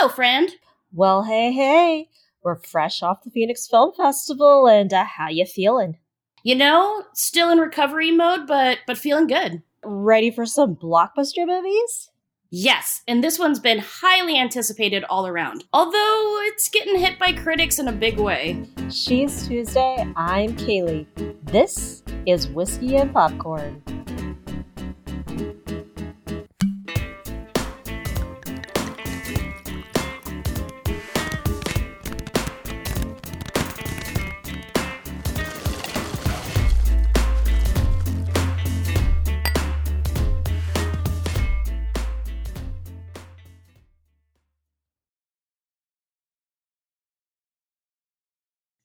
Hello, 0.00 0.08
friend. 0.08 0.50
Well, 0.94 1.24
hey, 1.24 1.52
hey. 1.52 2.08
We're 2.42 2.54
fresh 2.54 3.02
off 3.02 3.22
the 3.22 3.28
Phoenix 3.28 3.66
Film 3.66 3.92
Festival, 3.94 4.66
and 4.66 4.90
uh, 4.94 5.04
how 5.04 5.28
you 5.28 5.44
feeling? 5.44 5.98
You 6.42 6.54
know, 6.54 7.04
still 7.12 7.50
in 7.50 7.58
recovery 7.58 8.10
mode, 8.10 8.46
but 8.46 8.78
but 8.86 8.96
feeling 8.96 9.26
good. 9.26 9.62
Ready 9.84 10.30
for 10.30 10.46
some 10.46 10.74
blockbuster 10.74 11.46
movies? 11.46 12.08
Yes, 12.48 13.02
and 13.06 13.22
this 13.22 13.38
one's 13.38 13.60
been 13.60 13.80
highly 13.80 14.38
anticipated 14.38 15.04
all 15.10 15.26
around. 15.26 15.64
Although 15.74 16.38
it's 16.44 16.70
getting 16.70 16.98
hit 16.98 17.18
by 17.18 17.34
critics 17.34 17.78
in 17.78 17.86
a 17.86 17.92
big 17.92 18.18
way. 18.18 18.64
She's 18.88 19.46
Tuesday. 19.46 20.10
I'm 20.16 20.56
Kaylee. 20.56 21.08
This 21.44 22.02
is 22.24 22.48
Whiskey 22.48 22.96
and 22.96 23.12
Popcorn. 23.12 23.82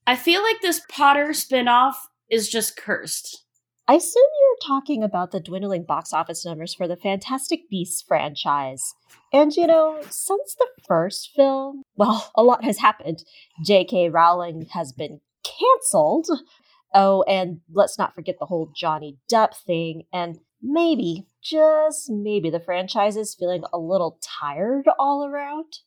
I 0.07 0.15
feel 0.15 0.43
like 0.43 0.61
this 0.61 0.81
Potter 0.87 1.29
spinoff 1.29 1.95
is 2.29 2.47
just 2.49 2.77
cursed. 2.77 3.43
I 3.87 3.95
assume 3.95 4.23
you're 4.39 4.67
talking 4.67 5.03
about 5.03 5.31
the 5.31 5.39
dwindling 5.39 5.83
box 5.83 6.13
office 6.13 6.45
numbers 6.45 6.73
for 6.73 6.87
the 6.87 6.95
Fantastic 6.95 7.69
Beasts 7.69 8.01
franchise. 8.01 8.93
And 9.33 9.55
you 9.55 9.65
know, 9.67 10.01
since 10.09 10.55
the 10.55 10.67
first 10.87 11.31
film, 11.35 11.83
well, 11.95 12.31
a 12.35 12.43
lot 12.43 12.63
has 12.63 12.79
happened. 12.79 13.23
J.K. 13.63 14.09
Rowling 14.09 14.67
has 14.71 14.91
been 14.91 15.21
cancelled. 15.43 16.27
Oh, 16.93 17.23
and 17.23 17.62
let's 17.73 17.97
not 17.97 18.15
forget 18.15 18.35
the 18.40 18.45
whole 18.45 18.71
Johnny 18.75 19.17
Depp 19.31 19.55
thing. 19.55 20.03
And 20.13 20.40
maybe, 20.62 21.27
just 21.43 22.09
maybe, 22.09 22.49
the 22.49 22.59
franchise 22.59 23.17
is 23.17 23.35
feeling 23.35 23.63
a 23.73 23.77
little 23.77 24.19
tired 24.21 24.85
all 24.97 25.25
around. 25.25 25.79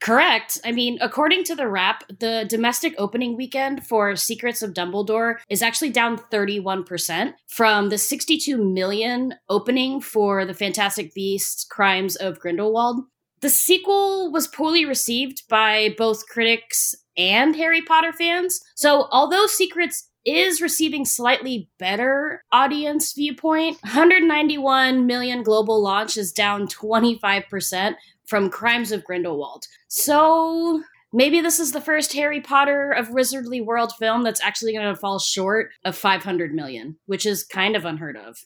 Correct. 0.00 0.58
I 0.64 0.72
mean, 0.72 0.98
according 1.02 1.44
to 1.44 1.54
the 1.54 1.68
Wrap, 1.68 2.04
the 2.08 2.46
domestic 2.48 2.94
opening 2.96 3.36
weekend 3.36 3.86
for 3.86 4.16
Secrets 4.16 4.62
of 4.62 4.72
Dumbledore 4.72 5.36
is 5.50 5.60
actually 5.60 5.90
down 5.90 6.16
31% 6.16 7.34
from 7.48 7.90
the 7.90 7.98
62 7.98 8.56
million 8.56 9.34
opening 9.50 10.00
for 10.00 10.46
the 10.46 10.54
Fantastic 10.54 11.12
Beasts 11.12 11.64
Crimes 11.64 12.16
of 12.16 12.40
Grindelwald. 12.40 13.04
The 13.40 13.50
sequel 13.50 14.32
was 14.32 14.48
poorly 14.48 14.86
received 14.86 15.42
by 15.48 15.94
both 15.98 16.26
critics 16.28 16.94
and 17.16 17.54
Harry 17.56 17.82
Potter 17.82 18.12
fans. 18.12 18.60
So, 18.74 19.06
although 19.10 19.46
Secrets 19.46 20.10
is 20.24 20.60
receiving 20.60 21.04
slightly 21.04 21.70
better 21.78 22.44
audience 22.52 23.14
viewpoint. 23.14 23.78
191 23.82 25.06
million 25.06 25.42
global 25.42 25.82
launch 25.82 26.16
is 26.16 26.32
down 26.32 26.68
25% 26.68 27.94
from 28.30 28.48
Crimes 28.48 28.92
of 28.92 29.04
Grindelwald. 29.04 29.66
So 29.88 30.82
maybe 31.12 31.40
this 31.40 31.58
is 31.58 31.72
the 31.72 31.80
first 31.80 32.12
Harry 32.12 32.40
Potter 32.40 32.92
of 32.92 33.08
Wizarding 33.08 33.66
World 33.66 33.92
film 33.98 34.22
that's 34.22 34.40
actually 34.40 34.72
going 34.72 34.86
to 34.86 34.98
fall 34.98 35.18
short 35.18 35.70
of 35.84 35.96
500 35.96 36.54
million, 36.54 36.96
which 37.06 37.26
is 37.26 37.44
kind 37.44 37.74
of 37.74 37.84
unheard 37.84 38.16
of. 38.16 38.38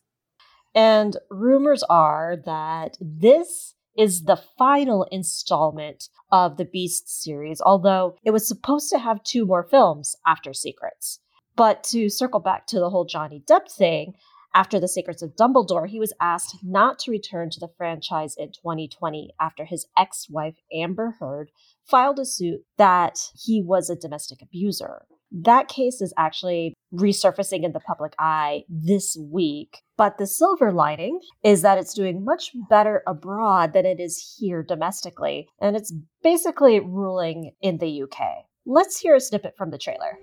And 0.74 1.18
rumors 1.30 1.84
are 1.84 2.36
that 2.46 2.96
this 2.98 3.74
is 3.96 4.24
the 4.24 4.40
final 4.58 5.06
installment 5.12 6.08
of 6.32 6.56
the 6.56 6.64
Beast 6.64 7.22
series, 7.22 7.60
although 7.60 8.16
it 8.24 8.32
was 8.32 8.48
supposed 8.48 8.90
to 8.90 8.98
have 8.98 9.22
two 9.22 9.44
more 9.46 9.62
films 9.62 10.16
after 10.26 10.52
Secrets. 10.52 11.20
But 11.56 11.84
to 11.84 12.08
circle 12.08 12.40
back 12.40 12.66
to 12.68 12.80
the 12.80 12.90
whole 12.90 13.04
Johnny 13.04 13.44
Depp 13.46 13.70
thing, 13.70 14.14
after 14.54 14.78
The 14.78 14.88
Secrets 14.88 15.20
of 15.20 15.34
Dumbledore, 15.34 15.88
he 15.88 15.98
was 15.98 16.12
asked 16.20 16.58
not 16.62 17.00
to 17.00 17.10
return 17.10 17.50
to 17.50 17.60
the 17.60 17.70
franchise 17.76 18.36
in 18.38 18.52
2020 18.52 19.30
after 19.40 19.64
his 19.64 19.86
ex 19.98 20.28
wife, 20.30 20.54
Amber 20.72 21.16
Heard, 21.18 21.50
filed 21.84 22.20
a 22.20 22.24
suit 22.24 22.60
that 22.78 23.18
he 23.34 23.60
was 23.60 23.90
a 23.90 23.96
domestic 23.96 24.40
abuser. 24.40 25.06
That 25.32 25.66
case 25.66 26.00
is 26.00 26.14
actually 26.16 26.74
resurfacing 26.94 27.64
in 27.64 27.72
the 27.72 27.80
public 27.80 28.14
eye 28.16 28.62
this 28.68 29.16
week. 29.20 29.82
But 29.96 30.18
the 30.18 30.28
silver 30.28 30.70
lining 30.70 31.18
is 31.42 31.62
that 31.62 31.78
it's 31.78 31.92
doing 31.92 32.24
much 32.24 32.52
better 32.70 33.02
abroad 33.08 33.72
than 33.72 33.84
it 33.84 33.98
is 33.98 34.36
here 34.38 34.62
domestically, 34.62 35.48
and 35.60 35.74
it's 35.74 35.92
basically 36.22 36.78
ruling 36.78 37.50
in 37.60 37.78
the 37.78 38.02
UK. 38.02 38.44
Let's 38.64 39.00
hear 39.00 39.16
a 39.16 39.20
snippet 39.20 39.56
from 39.58 39.70
the 39.70 39.78
trailer. 39.78 40.18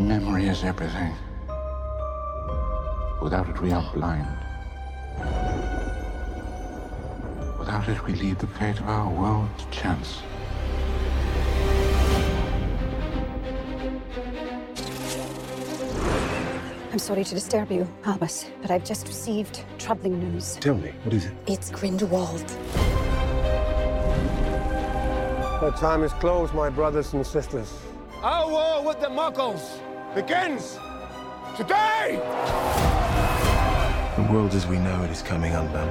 Memory 0.00 0.48
is 0.48 0.64
everything. 0.64 1.14
Without 3.22 3.48
it, 3.48 3.60
we 3.60 3.70
are 3.70 3.88
blind. 3.94 4.26
Without 7.56 7.88
it, 7.88 8.04
we 8.04 8.14
leave 8.14 8.38
the 8.38 8.48
fate 8.48 8.80
of 8.80 8.88
our 8.88 9.08
world 9.08 9.48
to 9.58 9.70
chance. 9.70 10.22
I'm 16.90 16.98
sorry 16.98 17.22
to 17.22 17.34
disturb 17.34 17.70
you, 17.70 17.86
Albus, 18.04 18.46
but 18.60 18.72
I've 18.72 18.84
just 18.84 19.06
received 19.06 19.64
troubling 19.78 20.18
news. 20.18 20.56
Tell 20.56 20.74
me, 20.74 20.90
what 21.04 21.14
is 21.14 21.26
it? 21.26 21.32
It's 21.46 21.70
Grindelwald. 21.70 22.44
The 25.60 25.72
time 25.78 26.02
is 26.02 26.12
closed, 26.14 26.54
my 26.54 26.70
brothers 26.70 27.12
and 27.12 27.24
sisters. 27.24 27.72
Our 28.20 28.50
war 28.50 28.84
with 28.84 29.00
the 29.00 29.06
Muggles 29.06 29.78
begins 30.12 30.76
today! 31.56 32.91
The 34.16 34.22
world 34.30 34.52
as 34.52 34.66
we 34.66 34.78
know 34.78 35.02
it 35.04 35.10
is 35.10 35.22
coming 35.22 35.54
undone. 35.54 35.88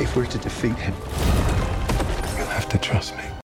If 0.00 0.16
we're 0.16 0.24
to 0.24 0.38
defeat 0.38 0.76
him, 0.76 0.94
you'll 2.38 2.46
have 2.46 2.66
to 2.70 2.78
trust 2.78 3.14
me. 3.18 3.35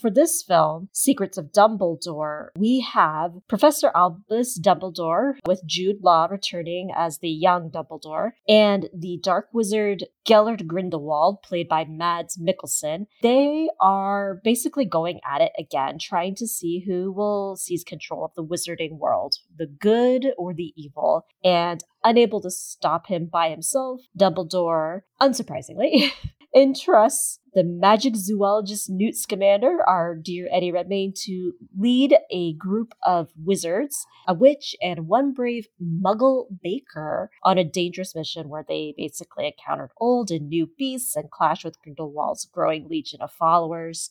For 0.00 0.10
this 0.10 0.42
film, 0.42 0.88
Secrets 0.92 1.36
of 1.36 1.52
Dumbledore, 1.52 2.48
we 2.56 2.80
have 2.80 3.34
Professor 3.48 3.90
Albus 3.94 4.58
Dumbledore 4.58 5.34
with 5.46 5.60
Jude 5.66 6.02
Law 6.02 6.26
returning 6.30 6.90
as 6.96 7.18
the 7.18 7.28
young 7.28 7.70
Dumbledore, 7.70 8.30
and 8.48 8.88
the 8.94 9.20
Dark 9.22 9.48
Wizard 9.52 10.04
Gellert 10.24 10.66
Grindelwald, 10.66 11.42
played 11.42 11.68
by 11.68 11.84
Mads 11.84 12.38
Mikkelsen. 12.38 13.08
They 13.20 13.68
are 13.78 14.40
basically 14.42 14.86
going 14.86 15.20
at 15.30 15.42
it 15.42 15.52
again, 15.58 15.98
trying 15.98 16.34
to 16.36 16.46
see 16.46 16.82
who 16.86 17.12
will 17.12 17.56
seize 17.56 17.84
control 17.84 18.24
of 18.24 18.32
the 18.34 18.44
wizarding 18.44 18.96
world, 18.96 19.34
the 19.54 19.66
good 19.66 20.28
or 20.38 20.54
the 20.54 20.72
evil. 20.76 21.26
And 21.44 21.84
unable 22.02 22.40
to 22.40 22.50
stop 22.50 23.08
him 23.08 23.26
by 23.26 23.50
himself, 23.50 24.00
Dumbledore, 24.18 25.02
unsurprisingly, 25.20 26.10
entrusts 26.54 27.38
the 27.54 27.64
magic 27.64 28.14
zoologist 28.16 28.88
Newt 28.88 29.16
Scamander, 29.16 29.78
our 29.88 30.14
dear 30.14 30.48
Eddie 30.52 30.72
Redmayne, 30.72 31.12
to 31.24 31.52
lead 31.78 32.16
a 32.30 32.54
group 32.54 32.92
of 33.04 33.30
wizards, 33.36 34.06
a 34.26 34.34
witch, 34.34 34.76
and 34.80 35.08
one 35.08 35.32
brave 35.32 35.66
muggle 35.82 36.46
baker 36.62 37.30
on 37.42 37.58
a 37.58 37.64
dangerous 37.64 38.14
mission 38.14 38.48
where 38.48 38.64
they 38.66 38.94
basically 38.96 39.46
encountered 39.46 39.90
old 39.98 40.30
and 40.30 40.48
new 40.48 40.68
beasts 40.78 41.16
and 41.16 41.30
clashed 41.30 41.64
with 41.64 41.80
Grindelwald's 41.82 42.44
growing 42.44 42.88
legion 42.88 43.20
of 43.20 43.32
followers. 43.32 44.10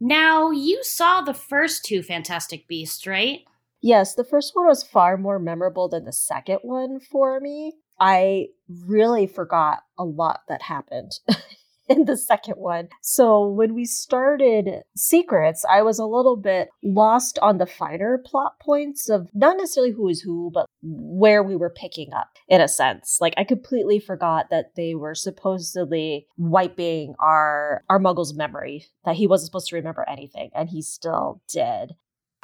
Now, 0.00 0.50
you 0.50 0.82
saw 0.82 1.20
the 1.20 1.34
first 1.34 1.84
two 1.84 2.02
Fantastic 2.02 2.68
Beasts, 2.68 3.06
right? 3.06 3.40
Yes, 3.80 4.14
the 4.14 4.24
first 4.24 4.52
one 4.54 4.66
was 4.66 4.82
far 4.82 5.16
more 5.16 5.38
memorable 5.38 5.88
than 5.88 6.04
the 6.04 6.12
second 6.12 6.60
one 6.62 7.00
for 7.00 7.40
me. 7.40 7.74
I 8.00 8.48
really 8.86 9.26
forgot 9.26 9.80
a 9.98 10.04
lot 10.04 10.40
that 10.48 10.62
happened 10.62 11.12
in 11.88 12.04
the 12.06 12.16
second 12.16 12.54
one. 12.54 12.88
So 13.02 13.46
when 13.46 13.74
we 13.74 13.84
started 13.84 14.82
Secrets, 14.96 15.64
I 15.68 15.82
was 15.82 15.98
a 15.98 16.06
little 16.06 16.36
bit 16.36 16.68
lost 16.82 17.38
on 17.40 17.58
the 17.58 17.66
finer 17.66 18.22
plot 18.24 18.58
points 18.60 19.08
of 19.08 19.28
not 19.34 19.56
necessarily 19.56 19.92
who 19.92 20.08
is 20.08 20.20
who, 20.20 20.50
but 20.52 20.66
where 20.82 21.42
we 21.42 21.56
were 21.56 21.70
picking 21.70 22.12
up 22.12 22.28
in 22.48 22.60
a 22.60 22.68
sense. 22.68 23.18
Like 23.20 23.34
I 23.36 23.44
completely 23.44 23.98
forgot 23.98 24.46
that 24.50 24.74
they 24.76 24.94
were 24.94 25.14
supposedly 25.14 26.26
wiping 26.36 27.14
our 27.18 27.82
our 27.88 27.98
muggle's 27.98 28.34
memory, 28.34 28.86
that 29.04 29.16
he 29.16 29.26
wasn't 29.26 29.46
supposed 29.46 29.68
to 29.68 29.76
remember 29.76 30.04
anything, 30.08 30.50
and 30.54 30.68
he 30.68 30.82
still 30.82 31.42
did. 31.48 31.94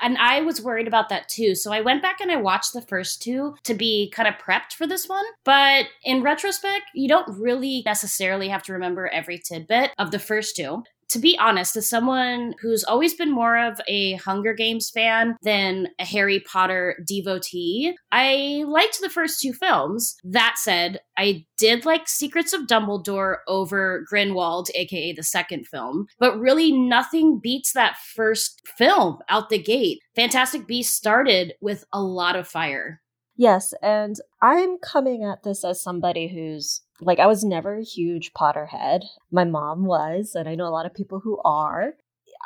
And 0.02 0.19
I 0.19 0.41
was 0.43 0.62
worried 0.62 0.88
about 0.88 1.08
that 1.11 1.29
too. 1.29 1.55
So 1.55 1.73
I 1.73 1.81
went 1.81 2.02
back 2.02 2.20
and 2.20 2.31
I 2.31 2.37
watched 2.37 2.73
the 2.73 2.82
first 2.82 3.23
two 3.23 3.55
to 3.64 3.75
be 3.75 4.11
kind 4.11 4.29
of 4.29 4.35
prepped 4.35 4.73
for 4.73 4.87
this 4.87 5.08
one. 5.08 5.25
But 5.44 5.87
in 6.05 6.23
retrospect, 6.23 6.85
you 6.94 7.08
don't 7.08 7.38
really 7.38 7.82
necessarily 7.85 8.49
have 8.49 8.62
to 8.64 8.73
remember 8.73 9.08
every 9.08 9.38
tidbit 9.38 9.93
of 9.99 10.11
the 10.11 10.19
first 10.19 10.56
two. 10.56 10.82
To 11.10 11.18
be 11.18 11.36
honest, 11.38 11.76
as 11.76 11.88
someone 11.88 12.54
who's 12.60 12.84
always 12.84 13.14
been 13.14 13.30
more 13.30 13.58
of 13.58 13.80
a 13.88 14.14
Hunger 14.14 14.54
Games 14.54 14.90
fan 14.90 15.36
than 15.42 15.88
a 15.98 16.04
Harry 16.04 16.40
Potter 16.40 16.96
devotee, 17.06 17.94
I 18.12 18.64
liked 18.66 19.00
the 19.00 19.10
first 19.10 19.40
two 19.40 19.52
films. 19.52 20.16
That 20.24 20.54
said, 20.56 21.00
I 21.16 21.44
did 21.58 21.84
like 21.84 22.08
Secrets 22.08 22.52
of 22.52 22.62
Dumbledore 22.62 23.38
over 23.48 24.04
Grindelwald, 24.08 24.70
aka 24.74 25.12
the 25.12 25.22
second 25.22 25.66
film, 25.66 26.06
but 26.18 26.38
really 26.38 26.72
nothing 26.72 27.40
beats 27.42 27.72
that 27.72 27.98
first 28.14 28.62
film 28.78 29.18
out 29.28 29.50
the 29.50 29.58
gate. 29.58 30.00
Fantastic 30.16 30.66
Beasts 30.66 30.94
started 30.94 31.54
with 31.60 31.84
a 31.92 32.02
lot 32.02 32.36
of 32.36 32.48
fire. 32.48 33.00
Yes, 33.36 33.72
and 33.82 34.16
I'm 34.42 34.78
coming 34.78 35.24
at 35.24 35.42
this 35.42 35.64
as 35.64 35.82
somebody 35.82 36.28
who's 36.28 36.82
like, 37.00 37.18
I 37.18 37.26
was 37.26 37.42
never 37.42 37.78
a 37.78 37.84
huge 37.84 38.32
Potterhead. 38.32 39.02
My 39.30 39.44
mom 39.44 39.84
was, 39.84 40.34
and 40.34 40.48
I 40.48 40.54
know 40.54 40.66
a 40.66 40.70
lot 40.70 40.86
of 40.86 40.94
people 40.94 41.20
who 41.20 41.40
are. 41.44 41.94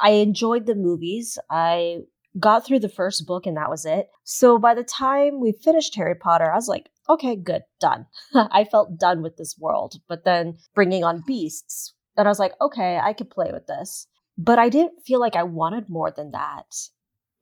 I 0.00 0.10
enjoyed 0.10 0.66
the 0.66 0.74
movies. 0.74 1.38
I 1.50 1.98
got 2.38 2.64
through 2.64 2.80
the 2.80 2.88
first 2.88 3.26
book, 3.26 3.46
and 3.46 3.56
that 3.56 3.70
was 3.70 3.84
it. 3.84 4.08
So 4.24 4.58
by 4.58 4.74
the 4.74 4.84
time 4.84 5.40
we 5.40 5.52
finished 5.52 5.94
Harry 5.96 6.14
Potter, 6.14 6.50
I 6.50 6.56
was 6.56 6.68
like, 6.68 6.90
okay, 7.08 7.36
good, 7.36 7.62
done. 7.80 8.06
I 8.34 8.64
felt 8.64 8.98
done 8.98 9.22
with 9.22 9.36
this 9.36 9.56
world. 9.58 9.96
But 10.08 10.24
then 10.24 10.58
bringing 10.74 11.04
on 11.04 11.24
Beasts, 11.26 11.94
and 12.16 12.28
I 12.28 12.30
was 12.30 12.38
like, 12.38 12.52
okay, 12.60 12.98
I 13.02 13.12
could 13.12 13.30
play 13.30 13.50
with 13.52 13.66
this. 13.66 14.06
But 14.36 14.58
I 14.58 14.68
didn't 14.68 15.04
feel 15.04 15.20
like 15.20 15.36
I 15.36 15.44
wanted 15.44 15.88
more 15.88 16.10
than 16.10 16.32
that. 16.32 16.66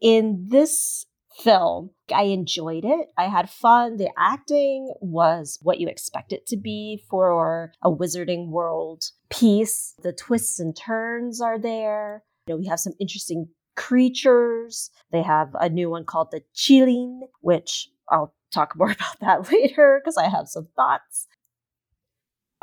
In 0.00 0.46
this 0.48 1.06
film. 1.38 1.90
I 2.14 2.24
enjoyed 2.24 2.84
it. 2.84 3.08
I 3.16 3.24
had 3.24 3.50
fun. 3.50 3.96
The 3.96 4.10
acting 4.18 4.92
was 5.00 5.58
what 5.62 5.80
you 5.80 5.88
expect 5.88 6.32
it 6.32 6.46
to 6.46 6.56
be 6.56 7.02
for 7.08 7.72
a 7.82 7.90
Wizarding 7.90 8.48
World 8.48 9.04
piece. 9.30 9.94
The 10.02 10.12
twists 10.12 10.60
and 10.60 10.76
turns 10.76 11.40
are 11.40 11.58
there. 11.58 12.22
You 12.46 12.54
know, 12.54 12.58
we 12.58 12.66
have 12.66 12.80
some 12.80 12.94
interesting 13.00 13.48
creatures. 13.76 14.90
They 15.10 15.22
have 15.22 15.50
a 15.54 15.68
new 15.68 15.90
one 15.90 16.04
called 16.04 16.28
the 16.30 16.42
Qilin, 16.54 17.20
which 17.40 17.88
I'll 18.10 18.34
talk 18.52 18.72
more 18.76 18.90
about 18.90 19.20
that 19.20 19.52
later 19.52 20.00
because 20.02 20.16
I 20.16 20.28
have 20.28 20.48
some 20.48 20.68
thoughts. 20.76 21.26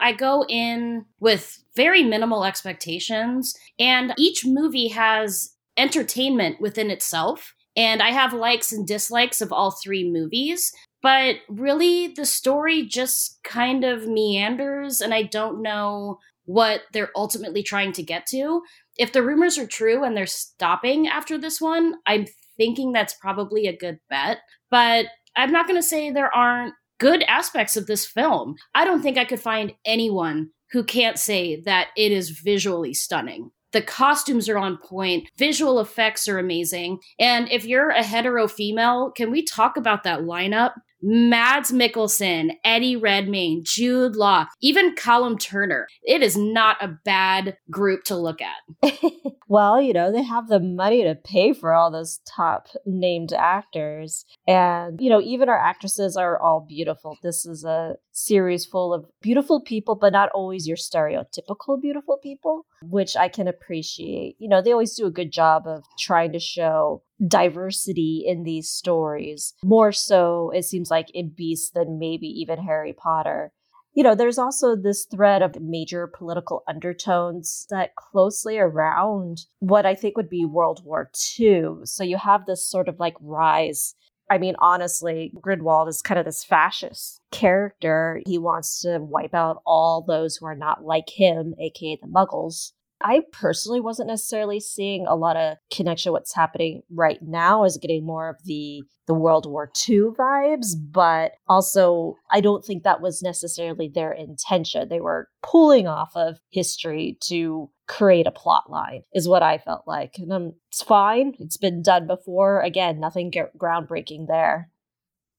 I 0.02 0.14
go 0.14 0.46
in 0.48 1.06
with 1.20 1.62
very 1.76 2.04
minimal 2.04 2.46
expectations, 2.46 3.54
and 3.78 4.14
each 4.18 4.46
movie 4.46 4.88
has 4.90 5.56
entertainment 5.76 6.62
within 6.62 6.90
itself. 6.90 7.54
And 7.76 8.02
I 8.02 8.10
have 8.10 8.34
likes 8.34 8.72
and 8.74 8.86
dislikes 8.86 9.42
of 9.42 9.54
all 9.54 9.72
three 9.72 10.10
movies, 10.10 10.72
but 11.02 11.36
really 11.48 12.08
the 12.08 12.26
story 12.26 12.86
just 12.86 13.40
kind 13.44 13.84
of 13.84 14.08
meanders, 14.08 15.02
and 15.02 15.14
I 15.14 15.24
don't 15.24 15.62
know 15.62 16.20
what 16.46 16.82
they're 16.94 17.12
ultimately 17.16 17.62
trying 17.62 17.92
to 17.94 18.04
get 18.04 18.26
to. 18.28 18.64
If 18.98 19.14
the 19.14 19.24
rumors 19.24 19.58
are 19.58 19.68
true 19.68 20.04
and 20.04 20.18
they're 20.18 20.26
stopping 20.26 21.08
after 21.08 21.38
this 21.38 21.62
one, 21.62 21.96
I'm 22.06 22.26
thinking 22.58 22.92
that's 22.92 23.14
probably 23.14 23.68
a 23.68 23.78
good 23.78 24.00
bet. 24.10 24.40
But 24.72 25.06
I'm 25.36 25.52
not 25.52 25.68
going 25.68 25.80
to 25.80 25.88
say 25.88 26.10
there 26.10 26.36
aren't 26.36 26.74
good 27.00 27.24
aspects 27.24 27.78
of 27.78 27.88
this 27.88 28.06
film. 28.06 28.56
I 28.76 28.84
don't 28.84 29.02
think 29.02 29.18
I 29.18 29.26
could 29.26 29.40
find 29.40 29.74
anyone 29.86 30.50
who 30.72 30.84
can't 30.84 31.18
say 31.18 31.62
that 31.62 31.90
it 31.96 32.12
is 32.12 32.32
visually 32.32 32.94
stunning. 32.94 33.52
The 33.72 33.82
costumes 33.82 34.50
are 34.50 34.58
on 34.58 34.78
point. 34.78 35.30
Visual 35.38 35.80
effects 35.80 36.28
are 36.28 36.40
amazing. 36.40 37.00
And 37.20 37.52
if 37.52 37.66
you're 37.66 37.90
a 37.90 38.04
hetero 38.04 38.48
female, 38.48 39.12
can 39.12 39.32
we 39.32 39.44
talk 39.44 39.78
about 39.78 40.04
that 40.04 40.22
lineup? 40.22 40.74
Mads 41.02 41.72
Mikkelsen, 41.72 42.52
Eddie 42.64 42.96
Redmayne, 42.96 43.64
Jude 43.64 44.16
Law, 44.16 44.46
even 44.62 44.96
Callum 44.96 45.38
Turner. 45.38 45.88
It 46.04 46.22
is 46.22 46.36
not 46.36 46.78
a 46.82 46.98
bad 47.06 47.58
group 47.70 48.04
to 48.06 48.16
look 48.16 48.40
at. 48.42 48.94
well, 49.48 49.82
you 49.82 49.94
know, 49.94 50.12
they 50.12 50.24
have 50.24 50.48
the 50.48 50.60
money 50.60 51.04
to 51.04 51.16
pay 51.16 51.54
for 51.54 51.74
all 51.74 51.92
those 51.92 52.20
top 52.28 52.68
named 52.86 53.34
actors. 53.34 54.26
And, 54.48 55.00
you 55.02 55.10
know, 55.10 55.22
even 55.22 55.50
our 55.50 55.60
actresses 55.60 56.18
are 56.18 56.40
all 56.40 56.66
beautiful. 56.68 57.18
This 57.24 57.46
is 57.46 57.64
a 57.64 57.96
series 58.12 58.66
full 58.66 58.94
of 58.94 59.06
beautiful 59.22 59.62
people, 59.62 59.96
but 59.96 60.14
not 60.14 60.30
always 60.34 60.68
your 60.68 60.78
stereotypical 60.78 61.80
beautiful 61.82 62.18
people, 62.18 62.66
which 62.84 63.16
I 63.16 63.30
can 63.30 63.48
appreciate. 63.48 64.36
You 64.40 64.50
know, 64.50 64.62
they 64.62 64.72
always 64.72 64.96
do 64.96 65.06
a 65.06 65.12
good 65.12 65.32
job 65.32 65.64
of 65.66 65.84
trying 65.98 66.34
to 66.34 66.40
show 66.40 67.04
diversity 67.28 68.24
in 68.26 68.44
these 68.44 68.70
stories. 68.70 69.54
More 69.64 69.92
so, 69.92 70.52
it 70.54 70.64
seems 70.64 70.90
like 70.90 71.10
in 71.12 71.30
Beast 71.30 71.74
than 71.74 72.00
maybe 72.00 72.28
even 72.28 72.60
Harry 72.60 72.94
Potter. 72.94 73.52
You 73.94 74.04
know, 74.04 74.16
there's 74.16 74.38
also 74.38 74.76
this 74.76 75.06
thread 75.06 75.42
of 75.42 75.60
major 75.60 76.08
political 76.08 76.64
undertones 76.68 77.66
that 77.70 77.96
closely 77.96 78.58
around 78.58 79.46
what 79.60 79.86
I 79.86 79.96
think 79.96 80.16
would 80.16 80.30
be 80.30 80.46
World 80.46 80.86
War 80.86 81.10
II. 81.40 81.80
So 81.84 82.04
you 82.04 82.18
have 82.18 82.46
this 82.46 82.66
sort 82.66 82.88
of 82.88 83.00
like 83.00 83.16
rise 83.20 83.96
I 84.30 84.38
mean, 84.38 84.56
honestly, 84.60 85.32
Grindelwald 85.42 85.90
is 85.90 86.02
kind 86.02 86.20
of 86.20 86.26
this 86.26 86.44
fascist 86.44 87.22
character. 87.32 88.22
He 88.28 88.38
wants 88.38 88.82
to 88.82 89.00
wipe 89.00 89.34
out 89.34 89.62
all 89.66 90.04
those 90.04 90.38
who 90.38 90.46
are 90.46 90.56
not 90.56 90.86
like 90.86 91.10
him, 91.10 91.56
aka 91.60 91.98
the 92.00 92.08
Muggles. 92.08 92.74
I 93.02 93.22
personally 93.32 93.80
wasn't 93.80 94.10
necessarily 94.10 94.60
seeing 94.60 95.08
a 95.08 95.16
lot 95.16 95.38
of 95.38 95.58
connection 95.74 96.12
what's 96.12 96.36
happening 96.36 96.82
right 96.92 97.20
now 97.22 97.64
is 97.64 97.78
getting 97.78 98.06
more 98.06 98.30
of 98.30 98.38
the 98.44 98.84
the 99.08 99.14
World 99.16 99.50
War 99.50 99.72
II 99.90 100.12
vibes, 100.20 100.76
but 100.80 101.32
also 101.48 102.16
I 102.32 102.42
don't 102.42 102.64
think 102.64 102.84
that 102.84 103.02
was 103.02 103.24
necessarily 103.24 103.88
their 103.88 104.12
intention. 104.12 104.88
They 104.88 105.00
were 105.00 105.30
pulling 105.42 105.88
off 105.88 106.12
of 106.16 106.40
history 106.52 107.18
to 107.22 107.72
create 107.88 108.28
a 108.28 108.32
plot 108.32 108.70
line 108.70 109.02
is 109.14 109.28
what 109.28 109.42
I 109.42 109.58
felt 109.58 109.84
like. 109.88 110.16
And 110.20 110.32
um, 110.32 110.54
it's 110.70 110.84
fine. 110.84 111.34
It's 111.40 111.58
been 111.58 111.82
done 111.82 112.06
before. 112.06 112.62
Again, 112.62 113.00
nothing 113.00 113.32
groundbreaking 113.58 114.28
there. 114.28 114.70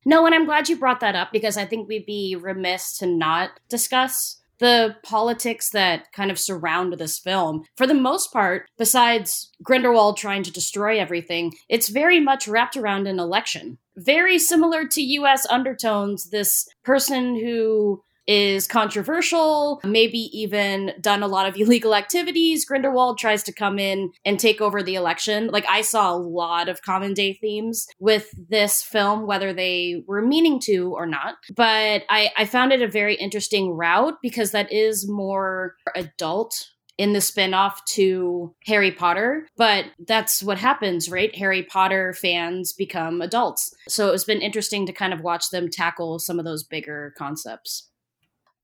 No, 0.05 0.27
and 0.27 0.35
I'm 0.35 0.47
glad 0.47 0.69
you 0.69 0.77
brought 0.77 1.01
that 1.01 1.15
up 1.15 1.31
because 1.31 1.57
I 1.57 1.65
think 1.65 1.87
we'd 1.87 2.07
be 2.07 2.35
remiss 2.35 2.99
to 2.99 3.07
not 3.07 3.51
discuss 3.69 4.40
the 4.61 4.97
politics 5.03 5.71
that 5.71 6.13
kind 6.13 6.31
of 6.31 6.39
surround 6.39 6.93
this 6.93 7.19
film. 7.19 7.65
For 7.77 7.87
the 7.87 7.95
most 7.95 8.33
part, 8.33 8.69
besides 8.79 9.51
Grindelwald 9.63 10.17
trying 10.17 10.43
to 10.45 10.53
destroy 10.53 11.01
everything, 11.01 11.53
it's 11.69 11.89
very 11.89 12.21
much 12.21 12.47
wrapped 12.47 12.77
around 12.77 13.07
an 13.07 13.19
election. 13.19 13.79
Very 13.97 14.39
similar 14.39 14.87
to 14.87 15.03
US 15.03 15.47
undertones, 15.51 16.31
this 16.31 16.69
person 16.85 17.35
who 17.35 18.03
is 18.31 18.69
controversial, 18.69 19.81
maybe 19.83 20.31
even 20.33 20.93
done 21.01 21.25
a 21.25 21.27
lot 21.27 21.49
of 21.49 21.57
illegal 21.59 21.97
activities. 21.97 22.65
Grindelwald 22.65 23.19
tries 23.19 23.43
to 23.43 23.53
come 23.53 23.81
in 23.81 24.13
and 24.25 24.39
take 24.39 24.61
over 24.61 24.85
the 24.85 24.95
election. 24.95 25.49
Like, 25.49 25.67
I 25.69 25.81
saw 25.81 26.15
a 26.15 26.17
lot 26.17 26.69
of 26.69 26.83
common 26.83 27.13
day 27.13 27.35
themes 27.35 27.89
with 27.99 28.33
this 28.49 28.83
film, 28.83 29.27
whether 29.27 29.53
they 29.53 30.05
were 30.07 30.23
meaning 30.23 30.61
to 30.61 30.95
or 30.95 31.07
not. 31.07 31.35
But 31.57 32.05
I, 32.09 32.31
I 32.37 32.45
found 32.45 32.73
it 32.73 32.83
a 32.83 32.89
very 32.89 33.17
interesting 33.17 33.73
route 33.73 34.15
because 34.23 34.53
that 34.53 34.73
is 34.73 35.09
more 35.09 35.75
adult 35.97 36.69
in 36.99 37.15
the 37.15 37.21
spin-off 37.21 37.83
to 37.87 38.55
Harry 38.67 38.93
Potter, 38.93 39.49
but 39.57 39.87
that's 40.07 40.43
what 40.43 40.59
happens, 40.59 41.09
right? 41.09 41.35
Harry 41.35 41.63
Potter 41.63 42.13
fans 42.13 42.75
become 42.75 43.23
adults. 43.23 43.75
So 43.89 44.13
it's 44.13 44.25
been 44.25 44.43
interesting 44.43 44.85
to 44.85 44.93
kind 44.93 45.15
of 45.15 45.23
watch 45.23 45.49
them 45.49 45.71
tackle 45.71 46.19
some 46.19 46.39
of 46.39 46.45
those 46.45 46.63
bigger 46.63 47.15
concepts. 47.17 47.90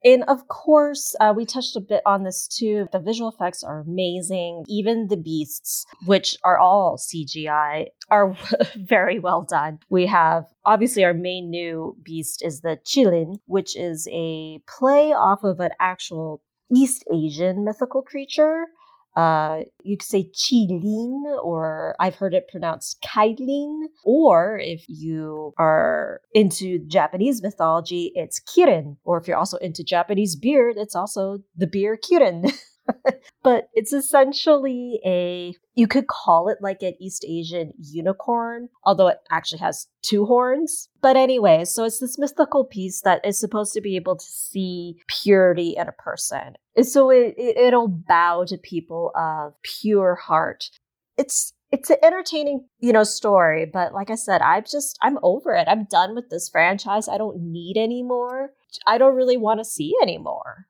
And 0.06 0.22
of 0.28 0.46
course, 0.46 1.16
uh, 1.18 1.34
we 1.36 1.44
touched 1.44 1.74
a 1.74 1.80
bit 1.80 2.00
on 2.06 2.22
this 2.22 2.46
too. 2.46 2.86
The 2.92 3.00
visual 3.00 3.28
effects 3.28 3.64
are 3.64 3.80
amazing. 3.80 4.62
Even 4.68 5.08
the 5.08 5.16
beasts, 5.16 5.84
which 6.04 6.36
are 6.44 6.58
all 6.58 6.96
CGI, 6.96 7.86
are 8.08 8.36
very 8.76 9.18
well 9.18 9.42
done. 9.42 9.80
We 9.90 10.06
have 10.06 10.44
obviously 10.64 11.04
our 11.04 11.12
main 11.12 11.50
new 11.50 11.96
beast 12.04 12.44
is 12.44 12.60
the 12.60 12.78
Qilin, 12.86 13.40
which 13.46 13.76
is 13.76 14.06
a 14.12 14.60
play 14.68 15.12
off 15.12 15.42
of 15.42 15.58
an 15.58 15.70
actual 15.80 16.40
East 16.72 17.04
Asian 17.12 17.64
mythical 17.64 18.02
creature. 18.02 18.66
Uh, 19.16 19.60
you 19.82 19.96
could 19.96 20.06
say 20.06 20.30
Qilin, 20.30 21.22
or 21.42 21.96
I've 21.98 22.16
heard 22.16 22.34
it 22.34 22.48
pronounced 22.48 23.02
Kailin. 23.02 23.86
Or 24.04 24.58
if 24.58 24.84
you 24.88 25.54
are 25.58 26.20
into 26.34 26.78
Japanese 26.86 27.42
mythology, 27.42 28.12
it's 28.14 28.40
Kirin. 28.40 28.98
Or 29.04 29.18
if 29.18 29.26
you're 29.26 29.38
also 29.38 29.56
into 29.56 29.82
Japanese 29.82 30.36
beer, 30.36 30.70
it's 30.76 30.94
also 30.94 31.38
the 31.56 31.66
beer 31.66 31.96
Kirin. 31.96 32.52
but 33.42 33.68
it's 33.74 33.92
essentially 33.92 35.00
a 35.04 35.54
you 35.74 35.86
could 35.86 36.06
call 36.06 36.48
it 36.48 36.58
like 36.60 36.82
an 36.82 36.94
East 37.00 37.24
Asian 37.28 37.72
unicorn, 37.78 38.68
although 38.84 39.08
it 39.08 39.18
actually 39.30 39.58
has 39.58 39.86
two 40.02 40.24
horns. 40.24 40.88
But 41.02 41.16
anyway, 41.16 41.64
so 41.64 41.84
it's 41.84 42.00
this 42.00 42.18
mythical 42.18 42.64
piece 42.64 43.02
that 43.02 43.24
is 43.24 43.38
supposed 43.38 43.72
to 43.74 43.80
be 43.80 43.96
able 43.96 44.16
to 44.16 44.24
see 44.24 44.96
purity 45.08 45.74
in 45.76 45.88
a 45.88 45.92
person. 45.92 46.54
And 46.76 46.86
so 46.86 47.10
it, 47.10 47.34
it 47.36 47.56
it'll 47.56 47.88
bow 47.88 48.44
to 48.46 48.58
people 48.58 49.12
of 49.14 49.54
pure 49.62 50.14
heart. 50.14 50.70
It's 51.16 51.52
it's 51.72 51.90
an 51.90 51.96
entertaining, 52.02 52.66
you 52.78 52.92
know, 52.92 53.04
story, 53.04 53.66
but 53.66 53.92
like 53.92 54.10
I 54.10 54.14
said, 54.14 54.40
I'm 54.40 54.64
just 54.64 54.98
I'm 55.02 55.18
over 55.22 55.54
it. 55.54 55.68
I'm 55.68 55.84
done 55.84 56.14
with 56.14 56.30
this 56.30 56.48
franchise. 56.48 57.08
I 57.08 57.18
don't 57.18 57.40
need 57.40 57.76
anymore. 57.76 58.50
I 58.86 58.98
don't 58.98 59.16
really 59.16 59.36
want 59.36 59.60
to 59.60 59.64
see 59.64 59.94
anymore. 60.02 60.66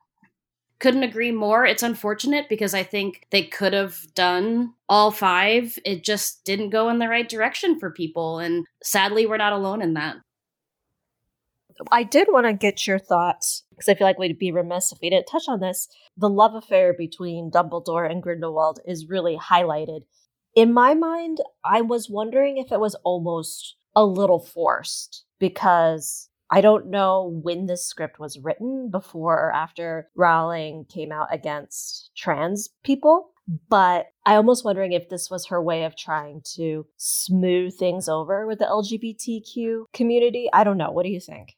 Couldn't 0.78 1.02
agree 1.02 1.32
more. 1.32 1.64
It's 1.64 1.82
unfortunate 1.82 2.48
because 2.48 2.74
I 2.74 2.82
think 2.82 3.26
they 3.30 3.42
could 3.42 3.72
have 3.72 4.02
done 4.14 4.74
all 4.88 5.10
five. 5.10 5.78
It 5.84 6.04
just 6.04 6.44
didn't 6.44 6.70
go 6.70 6.88
in 6.88 6.98
the 6.98 7.08
right 7.08 7.28
direction 7.28 7.78
for 7.78 7.90
people. 7.90 8.38
And 8.38 8.66
sadly, 8.82 9.26
we're 9.26 9.38
not 9.38 9.52
alone 9.52 9.82
in 9.82 9.94
that. 9.94 10.16
I 11.92 12.02
did 12.04 12.28
want 12.30 12.46
to 12.46 12.52
get 12.54 12.86
your 12.86 12.98
thoughts 12.98 13.64
because 13.70 13.88
I 13.88 13.94
feel 13.94 14.06
like 14.06 14.18
we'd 14.18 14.38
be 14.38 14.52
remiss 14.52 14.92
if 14.92 14.98
we 15.02 15.10
didn't 15.10 15.26
touch 15.26 15.44
on 15.48 15.60
this. 15.60 15.88
The 16.16 16.28
love 16.28 16.54
affair 16.54 16.94
between 16.94 17.50
Dumbledore 17.50 18.10
and 18.10 18.22
Grindelwald 18.22 18.80
is 18.86 19.08
really 19.08 19.36
highlighted. 19.36 20.00
In 20.54 20.72
my 20.72 20.94
mind, 20.94 21.42
I 21.64 21.82
was 21.82 22.08
wondering 22.08 22.56
if 22.56 22.72
it 22.72 22.80
was 22.80 22.94
almost 23.04 23.76
a 23.94 24.04
little 24.04 24.40
forced 24.40 25.24
because 25.38 26.30
I 26.50 26.60
don't 26.60 26.86
know 26.86 27.40
when 27.42 27.66
this 27.66 27.86
script 27.86 28.18
was 28.18 28.38
written 28.38 28.90
before 28.90 29.34
or 29.34 29.52
after 29.52 30.08
Rowling 30.14 30.86
came 30.88 31.12
out 31.12 31.28
against 31.32 32.10
trans 32.16 32.68
people, 32.84 33.30
but 33.68 34.06
I 34.24 34.36
almost 34.36 34.64
wondering 34.64 34.92
if 34.92 35.08
this 35.08 35.30
was 35.30 35.46
her 35.46 35.62
way 35.62 35.84
of 35.84 35.96
trying 35.96 36.42
to 36.54 36.86
smooth 36.96 37.76
things 37.76 38.08
over 38.08 38.46
with 38.46 38.58
the 38.58 38.64
LGBTQ 38.64 39.86
community. 39.92 40.48
I 40.52 40.64
don't 40.64 40.78
know. 40.78 40.90
What 40.90 41.04
do 41.04 41.10
you 41.10 41.20
think? 41.20 41.56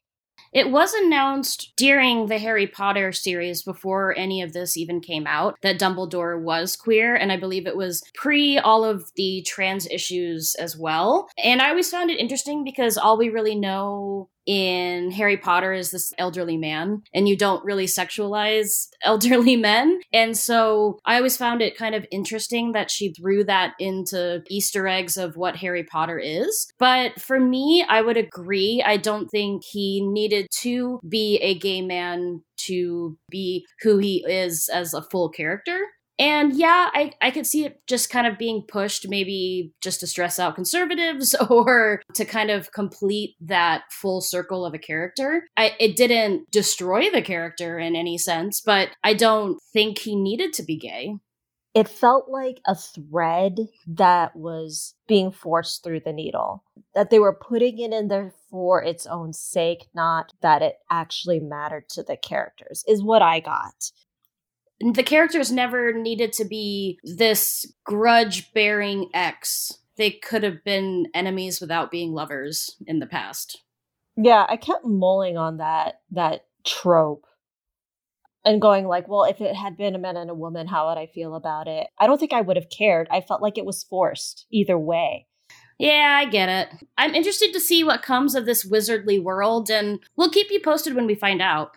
It 0.52 0.70
was 0.70 0.94
announced 0.94 1.74
during 1.76 2.26
the 2.26 2.38
Harry 2.38 2.66
Potter 2.66 3.12
series 3.12 3.62
before 3.62 4.16
any 4.16 4.40
of 4.40 4.52
this 4.52 4.76
even 4.76 5.00
came 5.00 5.26
out 5.26 5.58
that 5.62 5.78
Dumbledore 5.78 6.40
was 6.40 6.74
queer, 6.74 7.14
and 7.14 7.30
I 7.30 7.36
believe 7.36 7.66
it 7.66 7.76
was 7.76 8.02
pre 8.14 8.58
all 8.58 8.84
of 8.84 9.10
the 9.16 9.42
trans 9.46 9.86
issues 9.88 10.54
as 10.54 10.76
well. 10.76 11.28
And 11.42 11.60
I 11.60 11.68
always 11.68 11.90
found 11.90 12.10
it 12.10 12.18
interesting 12.18 12.64
because 12.64 12.96
all 12.96 13.18
we 13.18 13.28
really 13.28 13.54
know 13.54 14.30
in 14.48 15.10
Harry 15.10 15.36
Potter 15.36 15.74
is 15.74 15.90
this 15.90 16.14
elderly 16.16 16.56
man, 16.56 17.02
and 17.12 17.28
you 17.28 17.36
don't 17.36 17.62
really 17.64 17.84
sexualize 17.84 18.88
elderly 19.04 19.56
men. 19.56 20.00
And 20.10 20.36
so 20.36 20.98
I 21.04 21.16
always 21.16 21.36
found 21.36 21.60
it 21.60 21.76
kind 21.76 21.94
of 21.94 22.06
interesting 22.10 22.72
that 22.72 22.90
she 22.90 23.12
threw 23.12 23.44
that 23.44 23.74
into 23.78 24.42
Easter 24.48 24.88
eggs 24.88 25.18
of 25.18 25.36
what 25.36 25.56
Harry 25.56 25.84
Potter 25.84 26.18
is. 26.18 26.72
But 26.78 27.20
for 27.20 27.38
me, 27.38 27.84
I 27.86 28.00
would 28.00 28.16
agree. 28.16 28.82
I 28.84 28.96
don't 28.96 29.28
think 29.28 29.62
he 29.64 30.00
needed 30.00 30.46
to 30.60 30.98
be 31.06 31.36
a 31.42 31.58
gay 31.58 31.82
man 31.82 32.42
to 32.68 33.18
be 33.30 33.66
who 33.82 33.98
he 33.98 34.24
is 34.26 34.68
as 34.72 34.94
a 34.94 35.02
full 35.02 35.28
character. 35.28 35.78
And 36.18 36.54
yeah, 36.54 36.88
I, 36.92 37.12
I 37.22 37.30
could 37.30 37.46
see 37.46 37.64
it 37.64 37.80
just 37.86 38.10
kind 38.10 38.26
of 38.26 38.38
being 38.38 38.62
pushed, 38.62 39.08
maybe 39.08 39.72
just 39.80 40.00
to 40.00 40.06
stress 40.06 40.38
out 40.38 40.56
conservatives 40.56 41.34
or 41.50 42.02
to 42.14 42.24
kind 42.24 42.50
of 42.50 42.72
complete 42.72 43.36
that 43.40 43.84
full 43.90 44.20
circle 44.20 44.66
of 44.66 44.74
a 44.74 44.78
character. 44.78 45.46
I, 45.56 45.74
it 45.78 45.96
didn't 45.96 46.50
destroy 46.50 47.10
the 47.10 47.22
character 47.22 47.78
in 47.78 47.94
any 47.94 48.18
sense, 48.18 48.60
but 48.60 48.90
I 49.04 49.14
don't 49.14 49.58
think 49.72 49.98
he 49.98 50.16
needed 50.16 50.52
to 50.54 50.64
be 50.64 50.76
gay. 50.76 51.14
It 51.74 51.88
felt 51.88 52.28
like 52.28 52.60
a 52.66 52.74
thread 52.74 53.68
that 53.86 54.34
was 54.34 54.94
being 55.06 55.30
forced 55.30 55.84
through 55.84 56.00
the 56.00 56.12
needle, 56.12 56.64
that 56.94 57.10
they 57.10 57.20
were 57.20 57.34
putting 57.34 57.78
it 57.78 57.92
in 57.92 58.08
there 58.08 58.32
for 58.50 58.82
its 58.82 59.06
own 59.06 59.32
sake, 59.32 59.86
not 59.94 60.32
that 60.42 60.62
it 60.62 60.76
actually 60.90 61.38
mattered 61.38 61.88
to 61.90 62.02
the 62.02 62.16
characters, 62.16 62.82
is 62.88 63.02
what 63.02 63.22
I 63.22 63.38
got 63.38 63.92
the 64.80 65.02
characters 65.02 65.50
never 65.50 65.92
needed 65.92 66.32
to 66.34 66.44
be 66.44 66.98
this 67.02 67.66
grudge 67.84 68.52
bearing 68.52 69.10
ex. 69.12 69.72
They 69.96 70.10
could 70.10 70.44
have 70.44 70.62
been 70.64 71.06
enemies 71.14 71.60
without 71.60 71.90
being 71.90 72.12
lovers 72.12 72.76
in 72.86 73.00
the 73.00 73.06
past. 73.06 73.62
Yeah, 74.16 74.46
I 74.48 74.56
kept 74.56 74.84
mulling 74.84 75.36
on 75.36 75.58
that 75.58 76.00
that 76.12 76.46
trope 76.64 77.24
and 78.44 78.60
going 78.60 78.86
like, 78.86 79.08
well, 79.08 79.24
if 79.24 79.40
it 79.40 79.54
had 79.54 79.76
been 79.76 79.94
a 79.94 79.98
man 79.98 80.16
and 80.16 80.30
a 80.30 80.34
woman, 80.34 80.66
how 80.66 80.88
would 80.88 80.98
I 80.98 81.06
feel 81.06 81.34
about 81.34 81.68
it? 81.68 81.88
I 81.98 82.06
don't 82.06 82.18
think 82.18 82.32
I 82.32 82.40
would 82.40 82.56
have 82.56 82.70
cared. 82.70 83.08
I 83.10 83.20
felt 83.20 83.42
like 83.42 83.58
it 83.58 83.66
was 83.66 83.84
forced 83.84 84.46
either 84.50 84.78
way. 84.78 85.26
Yeah, 85.78 86.16
I 86.18 86.24
get 86.24 86.48
it. 86.48 86.86
I'm 86.96 87.14
interested 87.14 87.52
to 87.52 87.60
see 87.60 87.84
what 87.84 88.02
comes 88.02 88.34
of 88.34 88.46
this 88.46 88.64
wizardly 88.64 89.22
world, 89.22 89.70
and 89.70 90.00
we'll 90.16 90.30
keep 90.30 90.50
you 90.50 90.60
posted 90.60 90.94
when 90.94 91.06
we 91.06 91.14
find 91.14 91.40
out. 91.40 91.76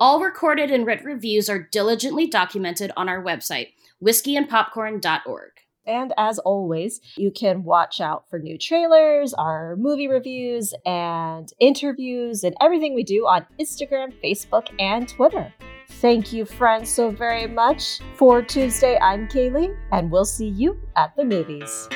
All 0.00 0.20
recorded 0.20 0.70
and 0.70 0.86
written 0.86 1.06
reviews 1.06 1.48
are 1.48 1.68
diligently 1.70 2.26
documented 2.26 2.90
on 2.96 3.08
our 3.08 3.22
website, 3.22 3.68
whiskeyandpopcorn.org. 4.04 5.50
And 5.86 6.12
as 6.16 6.38
always, 6.38 7.00
you 7.16 7.30
can 7.30 7.64
watch 7.64 8.00
out 8.00 8.28
for 8.30 8.38
new 8.38 8.56
trailers, 8.56 9.34
our 9.34 9.76
movie 9.76 10.08
reviews, 10.08 10.72
and 10.86 11.52
interviews, 11.58 12.44
and 12.44 12.56
everything 12.60 12.94
we 12.94 13.02
do 13.02 13.26
on 13.26 13.46
Instagram, 13.60 14.12
Facebook, 14.22 14.68
and 14.78 15.08
Twitter. 15.08 15.52
Thank 15.88 16.32
you, 16.32 16.44
friends, 16.44 16.88
so 16.88 17.10
very 17.10 17.46
much. 17.46 18.00
For 18.14 18.42
Tuesday, 18.42 18.98
I'm 18.98 19.28
Kaylee, 19.28 19.76
and 19.90 20.10
we'll 20.10 20.24
see 20.24 20.48
you 20.48 20.78
at 20.96 21.14
the 21.16 21.24
movies. 21.24 21.88